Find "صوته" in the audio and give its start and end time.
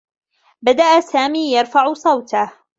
1.93-2.51